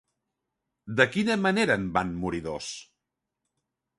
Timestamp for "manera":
1.41-1.77